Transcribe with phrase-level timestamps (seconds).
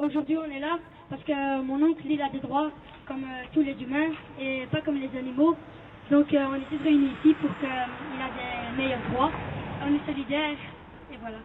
[0.00, 0.78] Aujourd'hui, on est là
[1.10, 2.70] parce que mon oncle, il a des droits
[3.06, 4.08] comme euh, tous les humains
[4.40, 5.54] et pas comme les animaux.
[6.10, 9.30] Donc, euh, on est tous réunis ici pour qu'il ait des meilleurs droits.
[9.84, 10.56] On est solidaires
[11.12, 11.36] et voilà.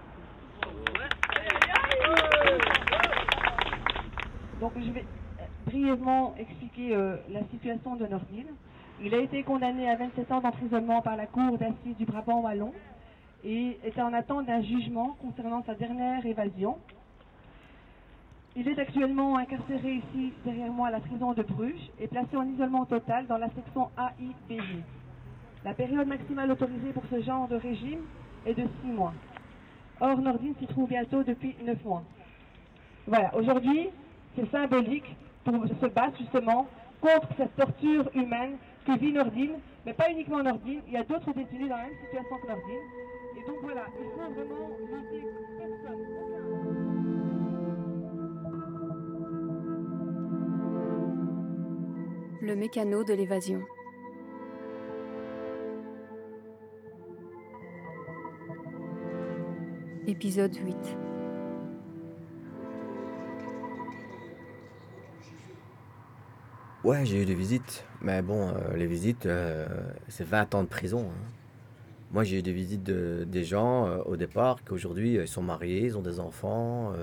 [4.61, 5.05] Donc, je vais
[5.65, 8.47] brièvement expliquer euh, la situation de Nordine.
[9.03, 12.71] Il a été condamné à 27 ans d'emprisonnement par la Cour d'assises du Brabant Wallon
[13.43, 16.77] et était en attente d'un jugement concernant sa dernière évasion.
[18.57, 22.47] Il est actuellement incarcéré ici, derrière moi, à la prison de Bruges et placé en
[22.47, 24.81] isolement total dans la section AIBG.
[25.65, 27.99] La période maximale autorisée pour ce genre de régime
[28.45, 29.13] est de 6 mois.
[29.99, 32.03] Or, Nordine s'y trouve bientôt depuis 9 mois.
[33.07, 33.89] Voilà, aujourd'hui,
[34.37, 36.67] c'est symbolique pour se battre justement
[37.01, 41.33] contre cette torture humaine que vit Nordine, mais pas uniquement Nordine, il y a d'autres
[41.33, 42.85] détenus dans la même situation que Nordine.
[43.37, 45.25] Et donc voilà, il faut vraiment lutter
[52.45, 53.59] Le mécano de l'évasion.
[60.05, 60.75] Épisode 8.
[66.83, 69.65] Ouais, j'ai eu des visites, mais bon, euh, les visites, euh,
[70.07, 71.07] c'est 20 ans de prison.
[71.09, 71.31] hein.
[72.11, 75.41] Moi, j'ai eu des visites de, des gens euh, au départ qui aujourd'hui ils sont
[75.41, 76.93] mariés, ils ont des enfants,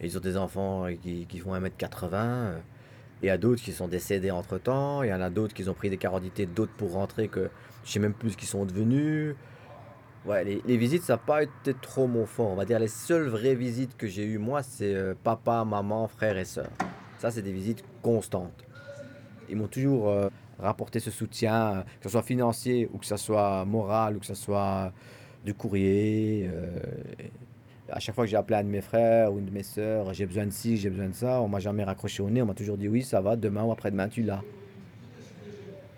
[0.00, 2.12] et ils ont des enfants qui, font 1m80.
[2.14, 2.58] euh.
[3.22, 5.68] Il y a d'autres qui sont décédés entre temps, il y en a d'autres qui
[5.68, 7.50] ont pris des carodités, d'autres pour rentrer que
[7.84, 9.36] je sais même plus ce qu'ils sont devenus.
[10.24, 12.50] Ouais, les, visites, ça n'a pas été trop mon fort.
[12.50, 16.06] On va dire les seules vraies visites que j'ai eues, moi, c'est euh, papa, maman,
[16.06, 16.70] frère et soeur.
[17.18, 18.64] Ça, c'est des visites constantes.
[19.48, 20.28] Ils m'ont toujours euh,
[20.60, 24.26] rapporté ce soutien, euh, que ce soit financier ou que ce soit moral ou que
[24.26, 24.92] ce soit
[25.44, 26.48] du courrier.
[27.90, 30.14] À chaque fois que j'ai appelé un de mes frères ou une de mes sœurs,
[30.14, 32.46] j'ai besoin de ci, j'ai besoin de ça, on m'a jamais raccroché au nez, on
[32.46, 34.42] m'a toujours dit oui, ça va, demain ou après-demain, tu l'as.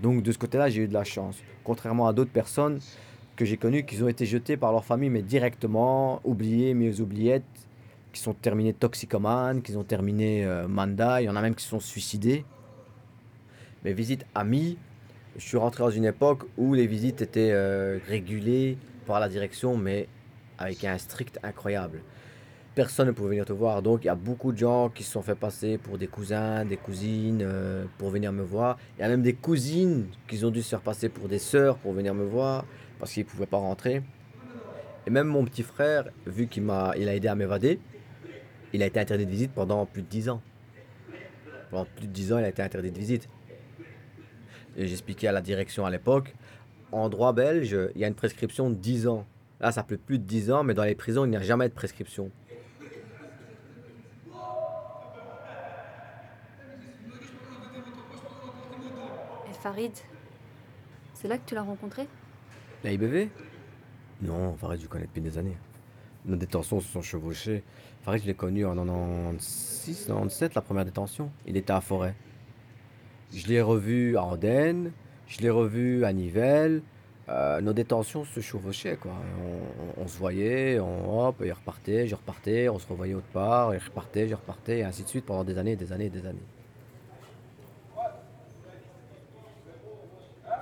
[0.00, 1.36] Donc de ce côté-là, j'ai eu de la chance.
[1.62, 2.80] Contrairement à d'autres personnes
[3.36, 7.00] que j'ai connues qui ont été jetées par leur famille, mais directement, oubliées, mis aux
[7.00, 7.44] oubliettes,
[8.12, 11.64] qui sont terminées toxicomanes, qui ont terminé euh, manda, il y en a même qui
[11.64, 12.44] se sont suicidés.
[13.84, 14.78] Mes visites amies,
[15.36, 19.76] je suis rentré dans une époque où les visites étaient euh, régulées par la direction,
[19.76, 20.08] mais
[20.58, 22.02] avec un strict incroyable.
[22.74, 25.12] Personne ne pouvait venir te voir, donc il y a beaucoup de gens qui se
[25.12, 28.78] sont fait passer pour des cousins, des cousines, euh, pour venir me voir.
[28.98, 31.76] Il y a même des cousines qui ont dû se faire passer pour des sœurs
[31.78, 32.64] pour venir me voir,
[32.98, 34.02] parce qu'ils ne pouvaient pas rentrer.
[35.06, 37.78] Et même mon petit frère, vu qu'il m'a, a aidé à m'évader,
[38.72, 40.42] il a été interdit de visite pendant plus de 10 ans.
[41.70, 43.28] Pendant plus de 10 ans, il a été interdit de visite.
[44.76, 46.34] J'expliquais à la direction à l'époque,
[46.90, 49.26] en droit belge, il y a une prescription de 10 ans.
[49.64, 51.66] Là, ça fait plus de 10 ans, mais dans les prisons, il n'y a jamais
[51.70, 52.30] de prescription.
[59.48, 59.92] Et Farid,
[61.14, 62.06] c'est là que tu l'as rencontré?
[62.84, 63.30] La IBV
[64.20, 65.56] Non, Farid, je connais depuis des années.
[66.26, 67.62] Nos détentions se sont chevauchées.
[68.02, 71.30] Farid, je l'ai connu en 96, 97, la première détention.
[71.46, 72.14] Il était à Forêt.
[73.32, 74.92] Je l'ai revu à Andenne,
[75.26, 76.82] je l'ai revu à Nivelles.
[77.28, 79.12] Euh, nos détentions se chevauchaient, quoi.
[79.96, 83.78] On, se voyait, on, hop, il repartait, je repartais, on se revoyait autre part, il
[83.78, 86.38] repartait, je repartais, et ainsi de suite pendant des années, des années, des années.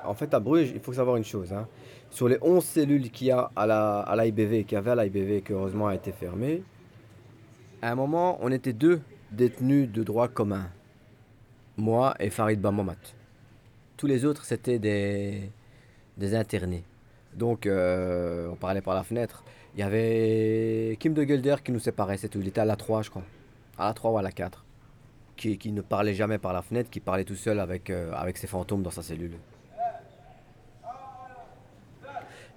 [0.05, 1.53] En fait, à Bruges, il faut savoir une chose.
[1.53, 1.67] hein.
[2.11, 4.97] Sur les 11 cellules qu'il y a à la, à l'IBV, qu'il y avait à
[4.97, 6.62] l'IBV, qui heureusement a été fermée,
[7.81, 9.00] à un moment, on était deux
[9.33, 10.69] détenus de droit commun.
[11.77, 12.97] Moi et Farid Bamamat.
[13.97, 15.50] Tous les autres, c'était des,
[16.17, 16.84] des internés.
[17.34, 19.45] Donc, euh, on parlait par la fenêtre.
[19.75, 22.41] Il y avait Kim de Gelder qui nous séparait, c'est tout.
[22.41, 23.23] Il était à la 3, je crois.
[23.78, 24.65] À la 3 ou à la 4.
[25.37, 28.37] Qui, qui ne parlait jamais par la fenêtre, qui parlait tout seul avec, euh, avec
[28.37, 29.39] ses fantômes dans sa cellule.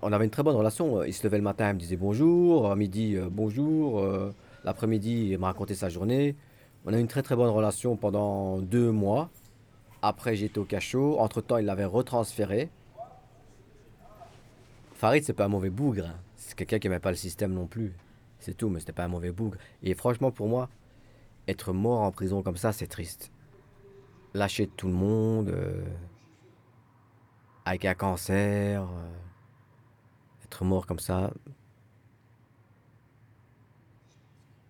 [0.01, 1.03] On avait une très bonne relation.
[1.03, 2.69] Il se levait le matin, il me disait bonjour.
[2.69, 3.99] À midi, euh, bonjour.
[3.99, 4.33] Euh,
[4.63, 6.35] L'après-midi, il me racontait sa journée.
[6.85, 9.29] On a eu une très très bonne relation pendant deux mois.
[10.01, 11.19] Après, j'étais au cachot.
[11.19, 12.69] Entre-temps, il l'avait retransféré.
[14.95, 16.05] Farid, c'est pas un mauvais bougre.
[16.05, 16.15] hein.
[16.37, 17.93] C'est quelqu'un qui n'aimait pas le système non plus.
[18.39, 19.57] C'est tout, mais c'était pas un mauvais bougre.
[19.83, 20.69] Et franchement, pour moi,
[21.47, 23.31] être mort en prison comme ça, c'est triste.
[24.33, 25.83] Lâcher tout le monde, euh,
[27.65, 31.31] avec un cancer, euh, être mort comme ça.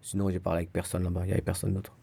[0.02, 1.96] Sinon, j'ai parlé avec personne là-bas, il n'y avait personne d'autre.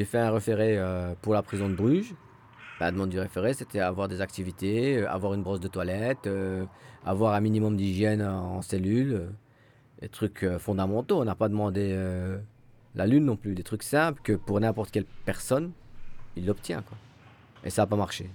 [0.00, 2.14] J'ai fait un référé euh, pour la prison de Bruges.
[2.80, 6.64] La demande du référé, c'était avoir des activités, euh, avoir une brosse de toilette, euh,
[7.04, 9.28] avoir un minimum d'hygiène en cellule,
[10.00, 11.20] des trucs fondamentaux.
[11.20, 11.94] On n'a pas demandé
[12.94, 15.72] la lune non plus, des trucs simples que pour n'importe quelle personne,
[16.34, 16.80] il l'obtient.
[16.80, 16.96] quoi.
[17.62, 18.30] Et ça n'a pas marché.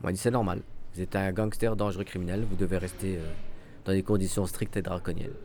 [0.00, 0.62] On m'a dit c'est normal.
[0.94, 3.18] Vous êtes un gangster dangereux criminel, vous devez rester
[3.84, 5.36] dans des conditions strictes et draconiennes.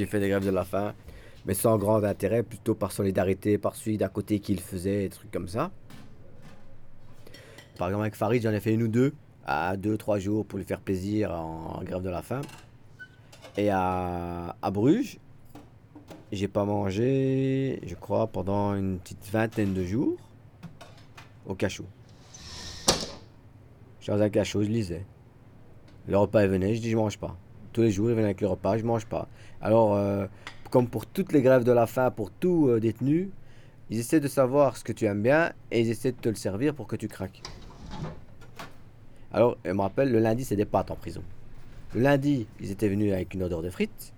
[0.00, 0.94] J'ai fait des grèves de la faim,
[1.44, 5.08] mais sans grand intérêt, plutôt par solidarité, par celui d'à côté qui le faisait, des
[5.10, 5.72] trucs comme ça.
[7.76, 9.12] Par exemple, avec Farid, j'en ai fait une ou deux,
[9.44, 12.40] à deux, trois jours pour lui faire plaisir en grève de la faim.
[13.58, 15.18] Et à, Bruges,
[16.32, 20.16] j'ai pas mangé, je crois, pendant une petite vingtaine de jours
[21.44, 21.84] au cachot.
[24.00, 25.04] J'étais dans un cachot, je lisais.
[26.08, 27.36] Le repas venait, je dis je mange pas.
[27.72, 29.28] Tous les jours, il venait avec le repas, je mange pas.
[29.60, 30.26] Alors, euh,
[30.70, 33.30] comme pour toutes les grèves de la faim, pour tout euh, détenu,
[33.90, 36.34] ils essaient de savoir ce que tu aimes bien et ils essaient de te le
[36.34, 37.42] servir pour que tu craques.
[39.32, 41.22] Alors, je me rappelle, le lundi, c'est des pâtes en prison.
[41.94, 44.12] Le lundi, ils étaient venus avec une odeur de frites.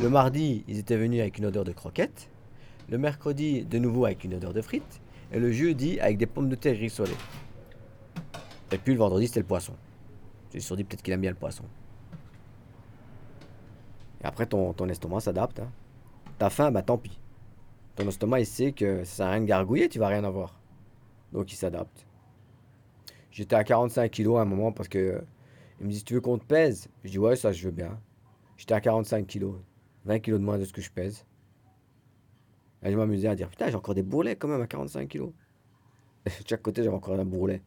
[0.00, 2.28] Le mardi, ils étaient venus avec une odeur de croquettes.
[2.88, 5.00] Le mercredi, de nouveau avec une odeur de frites.
[5.32, 7.12] Et le jeudi, avec des pommes de terre rissolées.
[8.72, 9.74] Et puis le vendredi, c'était le poisson.
[10.52, 11.64] J'ai sur dit peut-être qu'il aime bien le poisson.
[14.22, 15.60] Après, ton, estomac s'adapte.
[15.60, 15.70] Hein.
[16.38, 17.18] T'as faim, bah tant pis.
[17.96, 20.58] Ton estomac, il sait que ça sert à rien de gargouiller, tu vas rien avoir.
[21.32, 22.06] Donc il s'adapte.
[23.30, 25.22] J'étais à 45 kilos à un moment parce que
[25.80, 26.88] il me dit tu veux qu'on te pèse?
[27.02, 27.98] Je dis ouais ça je veux bien.
[28.56, 29.56] J'étais à 45 kilos,
[30.04, 31.26] 20 kilos de moins de ce que je pèse.
[32.82, 35.32] Et je m'amusais à dire putain j'ai encore des bourrelets quand même à 45 kilos.
[36.24, 37.62] De chaque côté j'avais encore un bourrelet.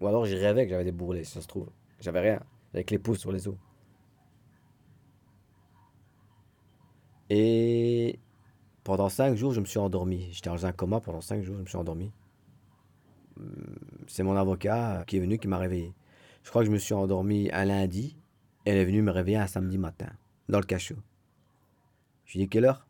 [0.00, 1.68] Ou alors j'ai rêvé que j'avais des bourrelets ça se trouve.
[2.00, 2.40] J'avais rien,
[2.72, 3.56] avec les pouces sur les os.
[7.36, 8.20] Et
[8.84, 10.28] pendant 5 jours je me suis endormi.
[10.30, 12.12] J'étais dans un coma pendant 5 jours je me suis endormi.
[14.06, 15.92] C'est mon avocat qui est venu qui m'a réveillé.
[16.44, 18.16] Je crois que je me suis endormi un lundi.
[18.64, 20.10] Elle est venue me réveiller un samedi matin,
[20.48, 20.94] dans le cachot.
[22.24, 22.86] Je lui dis quelle heure?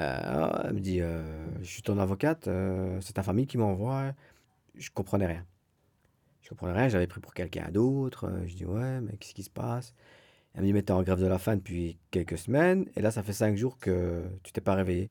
[0.00, 1.22] Euh, Elle me dit euh,
[1.60, 4.14] Je suis ton avocate, euh, c'est ta famille qui m'envoie.
[4.74, 5.46] Je comprenais rien.
[6.42, 8.32] Je comprenais rien, j'avais pris pour quelqu'un d'autre.
[8.46, 9.94] Je dis Ouais, mais qu'est-ce qui se passe?
[10.54, 13.10] Elle me dit Mais t'es en grève de la faim depuis quelques semaines, et là,
[13.10, 15.10] ça fait cinq jours que tu t'es pas réveillé.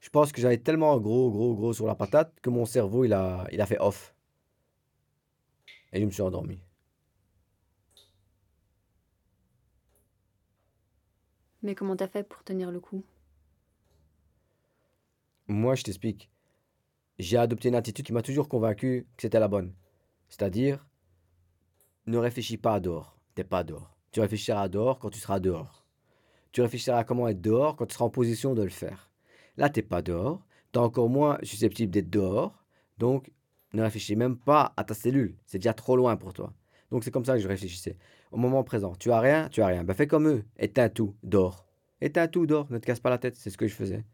[0.00, 3.12] Je pense que j'avais tellement gros, gros, gros sur la patate que mon cerveau, il
[3.12, 4.14] a, il a fait off.
[5.92, 6.62] Et je me suis endormi.
[11.62, 13.04] Mais comment t'as fait pour tenir le coup?
[15.48, 16.30] Moi, je t'explique.
[17.18, 19.74] J'ai adopté une attitude qui m'a toujours convaincu que c'était la bonne.
[20.28, 20.86] C'est-à-dire,
[22.06, 23.18] ne réfléchis pas à dehors.
[23.34, 23.99] T'es pas dehors.
[24.12, 25.86] Tu réfléchiras dehors quand tu seras dehors.
[26.52, 29.10] Tu réfléchiras à comment être dehors quand tu seras en position de le faire.
[29.56, 30.44] Là, t'es pas dehors.
[30.72, 32.64] T'es encore moins susceptible d'être dehors.
[32.98, 33.30] Donc,
[33.72, 35.36] ne réfléchis même pas à ta cellule.
[35.46, 36.52] C'est déjà trop loin pour toi.
[36.90, 37.96] Donc, c'est comme ça que je réfléchissais.
[38.32, 39.84] Au moment présent, tu as rien, tu as rien.
[39.84, 40.44] Ben, fais comme eux.
[40.58, 41.68] Éteins tout, dors.
[42.00, 42.70] Éteins tout, dors.
[42.70, 43.36] Ne te casse pas la tête.
[43.36, 44.04] C'est ce que je faisais.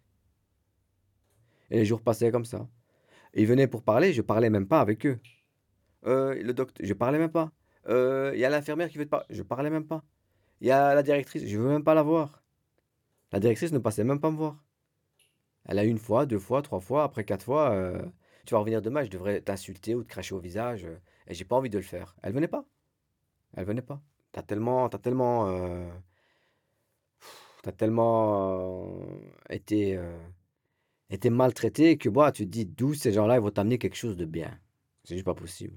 [1.70, 2.68] Et les jours passaient comme ça.
[3.34, 5.18] Ils venaient pour parler, je parlais même pas avec eux.
[6.06, 7.50] Euh, le docteur, je parlais même pas.
[7.88, 10.05] Euh, Il y a l'infirmière qui veut te parler, je parlais même pas.
[10.61, 12.43] Il y a la directrice, je veux même pas la voir.
[13.33, 14.64] La directrice ne passait même pas me voir.
[15.66, 17.71] Elle a une fois, deux fois, trois fois, après quatre fois.
[17.73, 18.02] euh,
[18.47, 20.85] tu vas revenir demain, je devrais t'insulter ou te cracher au visage.
[20.87, 22.16] euh, et j'ai pas envie de le faire.
[22.23, 22.64] Elle venait pas.
[23.57, 24.02] Elle venait pas.
[24.33, 25.88] T'as tellement, t'as tellement, euh,
[27.62, 28.88] t'as tellement
[29.50, 29.99] été,
[31.11, 34.16] été maltraité que bah, tu te dis d'où ces gens-là ils vont t'amener quelque chose
[34.16, 34.57] de bien.
[35.05, 35.76] C'est juste pas possible.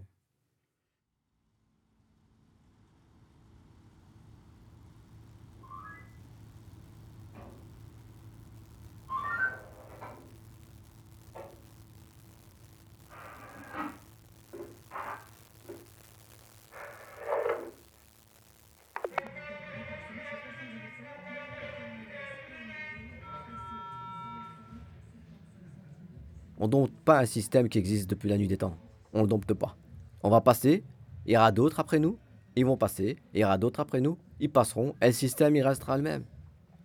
[26.60, 28.76] On dompte pas un système qui existe depuis la nuit des temps.
[29.14, 29.78] On le dompte pas.
[30.22, 30.84] On va passer,
[31.26, 32.18] il y aura d'autres après nous,
[32.58, 35.62] ils vont passer, il y aura d'autres après nous, ils passeront, et le système, il
[35.62, 36.24] restera le même.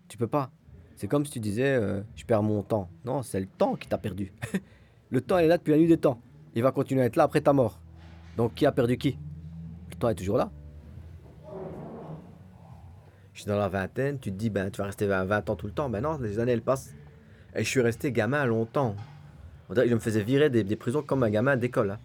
[0.06, 0.50] Tu peux pas.
[0.94, 2.88] C'est comme si tu disais, euh, je perds mon temps.
[3.04, 4.32] Non, c'est le temps qui t'a perdu.
[5.10, 6.20] le temps, il est là depuis la nuit des temps.
[6.54, 7.80] Il va continuer à être là après ta mort.
[8.36, 9.18] Donc, qui a perdu qui?
[9.90, 10.52] Le temps est toujours là.
[13.32, 15.56] Je suis dans la vingtaine, tu te dis, ben, tu vas rester 20, 20 ans
[15.56, 15.90] tout le temps.
[15.90, 16.94] Ben non, les années, elles passent.
[17.56, 18.94] Et je suis resté gamin longtemps.
[19.70, 21.92] Je me faisais virer des, prisons comme un gamin d'école.
[21.92, 21.98] hein.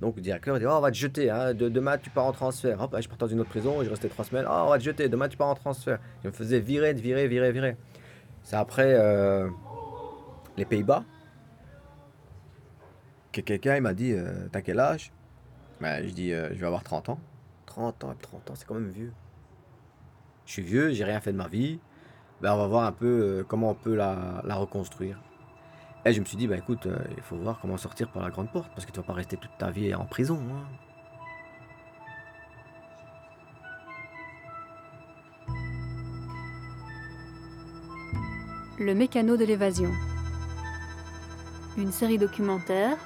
[0.00, 1.54] Donc le directeur dit oh, on va te jeter, hein.
[1.54, 2.80] de, demain tu pars en transfert.
[2.80, 4.46] Hop, je pars dans une autre prison, je restais trois semaines.
[4.48, 5.98] Oh, on va te jeter, demain tu pars en transfert.
[6.22, 7.76] Je me faisais virer, virer, virer, virer.
[8.44, 9.48] C'est après euh,
[10.56, 11.04] les Pays-Bas
[13.32, 15.12] que quelqu'un m'a dit euh, T'as quel âge?
[15.80, 17.18] Ben, Je dis euh, Je vais avoir 30 ans.
[17.66, 19.12] 30 ans, 30 ans, c'est quand même vieux.
[20.46, 21.80] Je suis vieux, j'ai rien fait de ma vie.
[22.40, 25.18] Ben, on va voir un peu comment on peut la reconstruire.
[26.04, 28.30] Et je me suis dit, bah écoute, euh, il faut voir comment sortir par la
[28.30, 30.40] grande porte, parce que tu vas pas rester toute ta vie en prison.
[30.50, 30.64] hein.
[38.78, 39.90] Le mécano de l'évasion.
[41.76, 42.96] Une série documentaire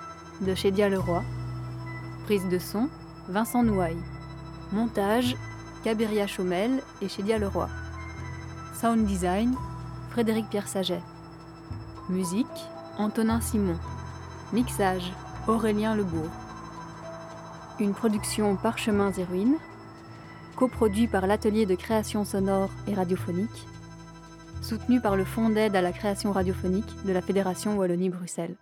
[0.42, 1.22] de Chédia Leroy.
[2.24, 2.88] Prise de son,
[3.28, 3.96] Vincent Nouaille.
[4.70, 5.34] Montage,
[5.82, 7.68] Cabiria Chaumel et Chédia Leroy.
[8.74, 9.54] Sound design,
[10.10, 11.02] Frédéric Pierre Saget.
[12.08, 12.46] Musique,
[12.98, 13.78] Antonin Simon.
[14.52, 15.12] Mixage,
[15.48, 16.30] Aurélien Lebourg.
[17.80, 19.58] Une production Parchemins et Ruines.
[20.56, 23.66] Coproduit par l'Atelier de création sonore et radiophonique
[24.62, 28.56] soutenu par le Fonds d'aide à la création radiophonique de la Fédération Wallonie-Bruxelles.